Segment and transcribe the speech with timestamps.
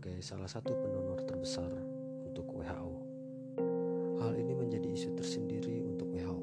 [0.00, 1.68] sebagai salah satu pendonor terbesar
[2.24, 2.92] untuk WHO.
[4.16, 6.40] Hal ini menjadi isu tersendiri untuk WHO,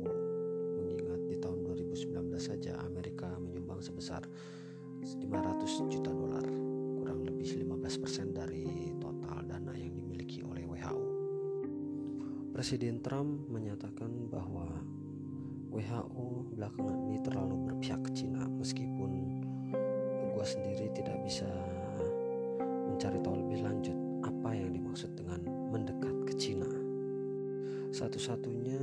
[0.78, 4.22] mengingat di tahun 2019 saja Amerika menyumbang sebesar
[5.02, 6.46] 500 juta dolar,
[7.02, 11.02] kurang lebih 15% dari total dana yang dimiliki oleh WHO.
[12.54, 14.70] Presiden Trump menyatakan bahwa
[15.74, 19.42] WHO belakangan ini terlalu berpihak ke Cina meskipun
[20.30, 21.50] gue sendiri tidak bisa
[24.98, 26.66] dimaksud dengan mendekat ke Cina.
[27.94, 28.82] Satu-satunya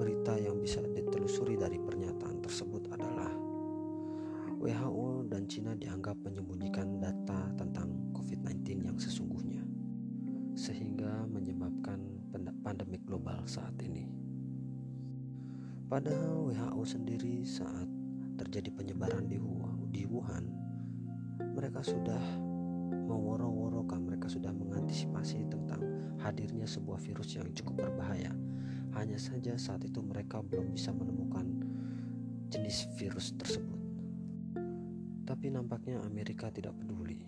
[0.00, 3.28] berita yang bisa ditelusuri dari pernyataan tersebut adalah
[4.56, 9.60] WHO dan Cina dianggap menyembunyikan data tentang COVID-19 yang sesungguhnya,
[10.56, 12.00] sehingga menyebabkan
[12.64, 14.08] pandemi global saat ini.
[15.92, 17.84] Padahal WHO sendiri saat
[18.40, 20.48] terjadi penyebaran di Wuhan,
[21.52, 22.48] mereka sudah
[23.10, 25.82] meworo-worokan mereka sudah mengantisipasi tentang
[26.22, 28.30] hadirnya sebuah virus yang cukup berbahaya.
[28.94, 31.46] Hanya saja saat itu mereka belum bisa menemukan
[32.50, 33.78] jenis virus tersebut.
[35.26, 37.22] Tapi nampaknya Amerika tidak peduli.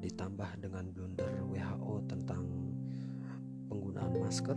[0.00, 2.44] Ditambah dengan blunder WHO tentang
[3.72, 4.56] penggunaan masker,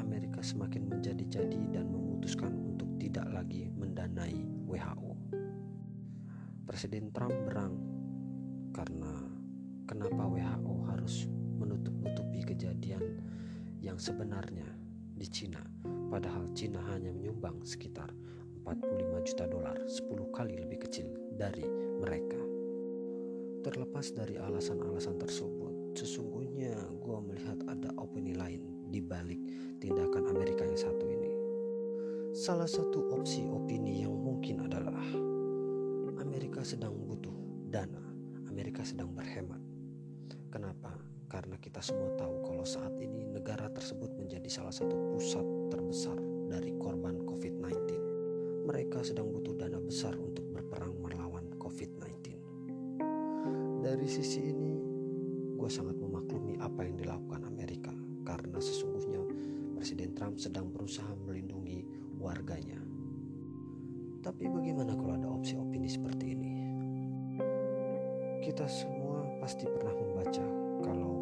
[0.00, 5.12] Amerika semakin menjadi-jadi dan memutuskan untuk tidak lagi mendanai WHO.
[6.64, 7.76] Presiden Trump berang
[8.72, 9.37] karena
[9.88, 11.24] kenapa WHO harus
[11.56, 13.00] menutup-nutupi kejadian
[13.80, 14.68] yang sebenarnya
[15.16, 15.64] di Cina
[16.12, 18.12] padahal Cina hanya menyumbang sekitar
[18.68, 21.08] 45 juta dolar 10 kali lebih kecil
[21.40, 21.64] dari
[21.96, 22.36] mereka.
[23.64, 29.40] Terlepas dari alasan-alasan tersebut sesungguhnya gue melihat ada opini lain di balik
[29.80, 31.32] tindakan Amerika yang satu ini.
[32.36, 35.00] Salah satu opsi opini yang mungkin adalah
[36.20, 37.34] Amerika sedang butuh
[37.72, 38.04] dana
[38.52, 39.67] Amerika sedang berhemat
[40.48, 40.96] Kenapa?
[41.28, 46.16] Karena kita semua tahu kalau saat ini negara tersebut menjadi salah satu pusat terbesar
[46.48, 47.76] dari korban COVID-19.
[48.64, 52.40] Mereka sedang butuh dana besar untuk berperang melawan COVID-19.
[53.84, 54.72] Dari sisi ini,
[55.60, 57.92] gue sangat memaklumi apa yang dilakukan Amerika
[58.24, 59.20] karena sesungguhnya
[59.76, 61.84] Presiden Trump sedang berusaha melindungi
[62.16, 62.80] warganya.
[64.24, 66.54] Tapi bagaimana kalau ada opsi opini seperti ini?
[68.42, 68.97] Kita semua
[69.48, 70.44] pasti pernah membaca
[70.84, 71.14] kalau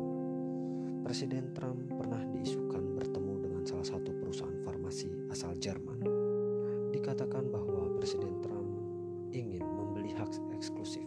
[1.06, 6.02] Presiden Trump pernah diisukan bertemu dengan salah satu perusahaan farmasi asal Jerman.
[6.90, 8.66] Dikatakan bahwa Presiden Trump
[9.30, 11.06] ingin membeli hak eksklusif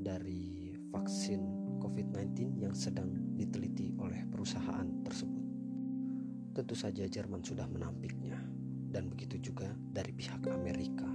[0.00, 1.44] dari vaksin
[1.84, 5.44] COVID-19 yang sedang diteliti oleh perusahaan tersebut.
[6.56, 8.40] Tentu saja Jerman sudah menampiknya
[8.88, 11.12] dan begitu juga dari pihak Amerika.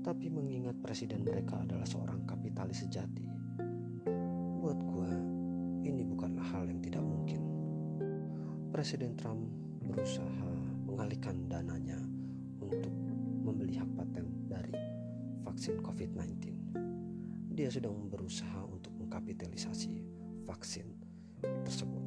[0.00, 3.33] Tapi mengingat presiden mereka adalah seorang kapitalis sejati,
[4.64, 5.12] buat gue
[5.84, 7.36] ini bukanlah hal yang tidak mungkin.
[8.72, 9.44] Presiden Trump
[9.84, 10.52] berusaha
[10.88, 12.00] mengalihkan dananya
[12.64, 12.88] untuk
[13.44, 14.72] membeli hak paten dari
[15.44, 16.32] vaksin COVID-19.
[17.52, 20.00] Dia sedang berusaha untuk mengkapitalisasi
[20.48, 20.96] vaksin
[21.44, 22.04] tersebut.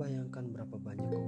[0.00, 1.20] Bayangkan berapa banyak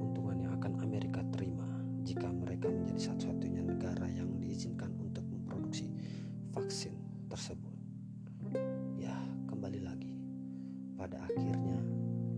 [11.09, 11.81] Pada akhirnya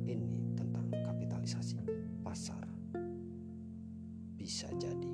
[0.06, 1.82] ini tentang kapitalisasi
[2.22, 2.62] pasar.
[4.38, 5.09] Bisa jadi